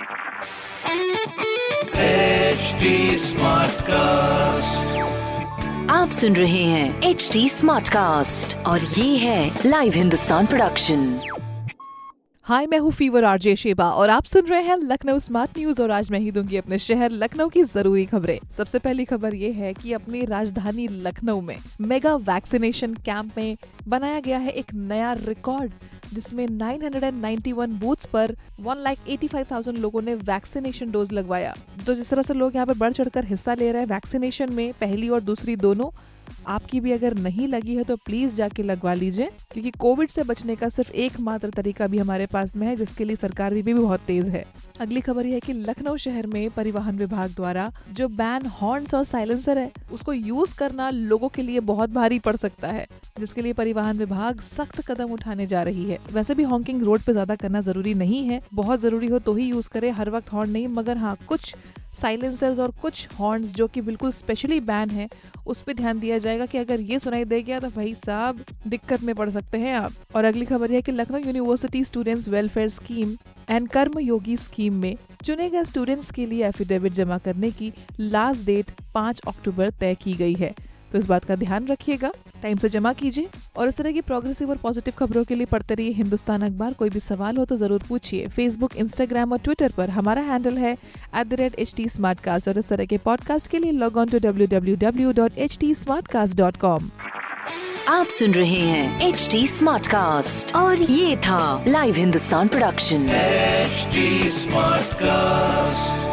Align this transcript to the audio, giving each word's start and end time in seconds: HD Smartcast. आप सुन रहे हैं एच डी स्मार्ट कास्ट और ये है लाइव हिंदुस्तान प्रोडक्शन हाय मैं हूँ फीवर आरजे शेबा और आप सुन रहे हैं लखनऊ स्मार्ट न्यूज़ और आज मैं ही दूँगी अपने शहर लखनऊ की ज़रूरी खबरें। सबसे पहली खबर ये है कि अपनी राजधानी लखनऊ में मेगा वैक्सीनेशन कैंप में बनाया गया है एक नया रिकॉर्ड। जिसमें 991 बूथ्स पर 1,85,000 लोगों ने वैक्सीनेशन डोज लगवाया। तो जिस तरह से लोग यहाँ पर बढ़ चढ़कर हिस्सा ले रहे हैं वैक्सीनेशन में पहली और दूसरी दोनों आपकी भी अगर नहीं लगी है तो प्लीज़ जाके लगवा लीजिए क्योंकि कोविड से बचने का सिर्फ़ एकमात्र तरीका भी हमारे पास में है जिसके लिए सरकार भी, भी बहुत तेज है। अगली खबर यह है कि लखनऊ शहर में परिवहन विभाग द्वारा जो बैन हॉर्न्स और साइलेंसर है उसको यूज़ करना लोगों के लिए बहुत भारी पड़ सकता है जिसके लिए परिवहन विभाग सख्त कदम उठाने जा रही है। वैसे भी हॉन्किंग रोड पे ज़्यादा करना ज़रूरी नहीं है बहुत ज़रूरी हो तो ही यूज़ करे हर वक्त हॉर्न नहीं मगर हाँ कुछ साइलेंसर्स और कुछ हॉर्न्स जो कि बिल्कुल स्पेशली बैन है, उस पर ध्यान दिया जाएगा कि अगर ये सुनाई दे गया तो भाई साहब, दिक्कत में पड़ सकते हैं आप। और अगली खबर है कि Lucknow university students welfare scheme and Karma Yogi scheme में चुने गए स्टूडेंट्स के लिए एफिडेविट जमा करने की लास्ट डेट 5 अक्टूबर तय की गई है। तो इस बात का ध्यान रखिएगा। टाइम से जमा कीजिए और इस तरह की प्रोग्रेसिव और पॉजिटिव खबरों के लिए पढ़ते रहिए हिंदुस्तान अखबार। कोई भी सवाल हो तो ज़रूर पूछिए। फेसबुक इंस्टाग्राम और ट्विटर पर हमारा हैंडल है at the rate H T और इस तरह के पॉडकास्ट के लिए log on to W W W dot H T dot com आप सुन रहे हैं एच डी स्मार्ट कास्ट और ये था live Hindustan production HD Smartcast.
HD 0.00 0.06
Smartcast. 3.18 4.86
आप 5.90 6.10
सुन 6.10 6.36
रहे 6.36 6.62
हैं 6.64 7.02
एच 7.02 7.30
डी 7.32 7.48
स्मार्ट 7.48 7.88
कास्ट 7.88 8.56
और 8.56 8.80
ये 8.80 9.16
है 9.16 9.58
लाइव 9.66 9.92
हिंदुस्तान 9.92 10.46
प्रोडक्शन 10.46 11.20
हाय 12.44 12.66
मैं 12.66 12.78
हूँ 12.78 12.92
फीवर 12.92 13.24
आरजे 13.24 13.56
शेबा 13.56 13.90
और 13.90 14.10
आप 14.10 14.24
सुन 14.24 14.46
रहे 14.46 14.62
हैं 14.62 14.76
लखनऊ 14.76 15.18
स्मार्ट 15.18 15.58
न्यूज़ 15.58 15.82
और 15.82 15.90
आज 15.90 16.10
मैं 16.10 16.20
ही 16.20 16.30
दूँगी 16.30 16.56
अपने 16.56 16.78
शहर 16.78 17.10
लखनऊ 17.10 17.48
की 17.48 17.62
ज़रूरी 17.64 18.04
खबरें। 18.06 18.38
सबसे 18.56 18.78
पहली 18.78 19.04
खबर 19.04 19.34
ये 19.34 19.52
है 19.52 19.74
कि 19.74 19.92
अपनी 19.92 20.24
राजधानी 20.24 20.88
लखनऊ 20.88 21.40
में 21.40 21.56
मेगा 21.80 22.14
वैक्सीनेशन 22.14 22.94
कैंप 22.94 23.38
में 23.38 23.56
बनाया 23.88 24.20
गया 24.20 24.38
है 24.38 24.50
एक 24.50 24.74
नया 24.74 25.12
रिकॉर्ड। 25.12 25.72
जिसमें 26.14 26.46
991 26.48 27.78
बूथ्स 27.80 28.06
पर 28.06 28.34
1,85,000 28.60 29.76
लोगों 29.76 30.02
ने 30.02 30.14
वैक्सीनेशन 30.14 30.90
डोज 30.90 31.12
लगवाया। 31.12 31.54
तो 31.86 31.94
जिस 31.94 32.10
तरह 32.10 32.22
से 32.22 32.34
लोग 32.34 32.54
यहाँ 32.54 32.66
पर 32.66 32.74
बढ़ 32.74 32.92
चढ़कर 32.92 33.24
हिस्सा 33.24 33.54
ले 33.54 33.72
रहे 33.72 33.82
हैं 33.82 33.88
वैक्सीनेशन 33.88 34.52
में 34.52 34.72
पहली 34.72 35.08
और 35.08 35.20
दूसरी 35.20 35.56
दोनों 35.56 35.90
आपकी 36.48 36.80
भी 36.80 36.92
अगर 36.92 37.14
नहीं 37.18 37.48
लगी 37.48 37.74
है 37.76 37.84
तो 37.84 37.96
प्लीज़ 37.98 38.34
जाके 38.34 38.62
लगवा 38.62 38.94
लीजिए 38.94 39.30
क्योंकि 39.52 39.70
कोविड 39.78 40.10
से 40.10 40.22
बचने 40.22 40.56
का 40.56 40.68
सिर्फ़ 40.68 40.90
एकमात्र 40.92 41.50
तरीका 41.50 41.86
भी 41.86 41.98
हमारे 41.98 42.26
पास 42.26 42.56
में 42.56 42.66
है 42.66 42.74
जिसके 42.76 43.04
लिए 43.04 43.16
सरकार 43.16 43.54
भी, 43.54 43.62
भी 43.62 43.74
बहुत 43.74 44.00
तेज 44.06 44.28
है। 44.28 44.44
अगली 44.80 45.00
खबर 45.00 45.26
यह 45.26 45.34
है 45.34 45.40
कि 45.40 45.52
लखनऊ 45.52 45.96
शहर 45.98 46.26
में 46.26 46.50
परिवहन 46.50 46.98
विभाग 46.98 47.30
द्वारा 47.30 47.70
जो 47.92 48.08
बैन 48.10 48.46
हॉर्न्स 48.60 48.94
और 48.94 49.04
साइलेंसर 49.06 49.58
है 49.58 49.70
उसको 49.92 50.12
यूज़ 50.12 50.56
करना 50.58 50.88
लोगों 50.90 51.28
के 51.28 51.42
लिए 51.42 51.60
बहुत 51.66 51.90
भारी 51.90 52.18
पड़ 52.18 52.36
सकता 52.36 52.68
है 52.68 52.86
जिसके 53.20 53.42
लिए 53.42 53.52
परिवहन 53.52 53.98
विभाग 53.98 54.40
सख्त 54.42 54.80
कदम 54.86 55.12
उठाने 55.12 55.46
जा 55.46 55.62
रही 55.62 55.84
है। 55.84 55.98
वैसे 56.12 56.34
भी 56.34 56.42
हॉन्किंग 56.44 56.82
रोड 56.82 57.00
पे 57.00 57.12
ज़्यादा 57.12 57.34
करना 57.36 57.60
ज़रूरी 57.62 57.94
नहीं 57.96 58.24
है 58.24 58.40
बहुत 58.54 58.80
ज़रूरी 58.80 59.06
हो 59.06 59.18
तो 59.18 59.34
ही 59.34 59.48
यूज़ 59.48 59.68
करे 59.68 59.90
हर 59.92 60.10
वक्त 60.10 60.32
हॉर्न 60.32 60.50
नहीं 60.50 60.68
मगर 60.70 60.96
हाँ 60.96 61.16
कुछ 61.28 61.54
साइलेंसर्स 61.94 62.58
और 62.58 62.70
कुछ 62.82 63.08
हॉर्न्स 63.18 63.54
जो 63.54 63.66
कि 63.66 63.80
बिल्कुल 63.80 64.12
स्पेशली 64.12 64.60
बैन 64.60 64.90
है, 64.90 65.08
उस 65.46 65.60
पर 65.62 65.72
ध्यान 65.72 65.98
दिया 66.00 66.18
जाएगा 66.18 66.46
कि 66.46 66.58
अगर 66.58 66.80
ये 66.80 66.98
सुनाई 66.98 67.24
दे 67.24 67.42
गया 67.42 67.58
तो 67.60 67.68
भाई 67.70 67.94
साहब, 68.06 68.44
दिक्कत 68.66 69.02
में 69.02 69.14
पड़ 69.14 69.28
सकते 69.30 69.58
हैं 69.58 69.74
आप। 69.74 69.92
और 70.14 70.24
अगली 70.24 70.44
खबर 70.44 70.72
है 70.72 70.82
कि 70.82 70.92
Lucknow 70.92 71.18
university 71.18 71.84
students 71.84 72.28
welfare 72.28 72.68
scheme 72.68 73.16
and 73.50 73.68
Karma 73.68 73.98
Yogi 73.98 74.36
scheme 74.36 74.74
में 74.74 74.96
चुने 75.24 75.48
गए 75.50 75.64
स्टूडेंट्स 75.64 76.10
के 76.10 76.26
लिए 76.26 76.46
एफिडेविट 76.48 76.92
जमा 76.92 77.18
करने 77.18 77.50
की 77.50 77.72
लास्ट 78.00 78.46
डेट 78.46 78.70
5 78.94 79.20
अक्टूबर 79.28 79.70
तय 79.70 79.94
की 79.94 80.12
गई 80.12 80.34
है। 80.34 80.54
तो 80.92 80.98
इस 80.98 81.06
बात 81.06 81.24
का 81.24 81.36
ध्यान 81.36 81.66
रखिएगा। 81.66 82.12
टाइम 82.42 82.56
से 82.58 82.68
जमा 82.68 82.92
कीजिए 82.92 83.28
और 83.56 83.68
इस 83.68 83.76
तरह 83.76 83.92
की 83.92 84.00
प्रोग्रेसिव 84.00 84.50
और 84.50 84.56
पॉजिटिव 84.62 84.94
खबरों 84.98 85.24
के 85.24 85.34
लिए 85.34 85.46
पढ़ते 85.46 85.74
रहिए 85.74 85.92
हिंदुस्तान 85.92 86.42
अखबार। 86.42 86.72
कोई 86.72 86.90
भी 86.90 87.00
सवाल 87.00 87.36
हो 87.36 87.44
तो 87.44 87.56
ज़रूर 87.56 87.82
पूछिए। 87.88 88.26
फेसबुक 88.36 88.76
इंस्टाग्राम 88.76 89.32
और 89.32 89.38
ट्विटर 89.44 89.72
पर 89.76 89.90
हमारा 89.90 90.22
हैंडल 90.22 90.58
है 90.58 90.72
at 90.72 91.26
the 91.26 91.40
rate 91.40 91.58
H 91.58 91.74
T 91.76 91.86
और 92.48 92.58
इस 92.58 92.68
तरह 92.68 92.84
के 92.84 92.98
पॉडकास्ट 93.04 93.46
के 93.50 93.58
लिए 93.58 93.72
log 93.72 93.96
on 93.96 94.08
to 94.08 94.18
W 94.18 94.46
W 94.46 94.76
W 94.76 95.12
dot 95.12 95.38
H 95.38 95.58
T 95.60 95.74
dot 96.34 96.56
com 96.56 96.90
आप 97.88 98.06
सुन 98.06 98.32
रहे 98.34 98.60
हैं 98.60 99.08
एच 99.08 99.28
डी 99.32 99.46
स्मार्ट 99.46 99.86
कास्ट 99.86 100.54
और 100.56 100.82
ये 100.82 101.16
था 101.26 101.64
live 101.68 101.94
Hindustan 101.94 102.48
production 102.48 103.08
HD 103.70 104.02
Smartcast. 104.36 106.09